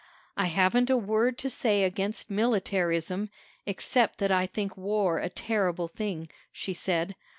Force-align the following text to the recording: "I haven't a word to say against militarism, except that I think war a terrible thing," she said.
"I 0.35 0.45
haven't 0.47 0.89
a 0.89 0.97
word 0.97 1.37
to 1.37 1.49
say 1.51 1.83
against 1.83 2.27
militarism, 2.27 3.29
except 3.67 4.17
that 4.17 4.31
I 4.31 4.47
think 4.47 4.75
war 4.75 5.19
a 5.19 5.29
terrible 5.29 5.87
thing," 5.87 6.27
she 6.51 6.73
said. 6.73 7.13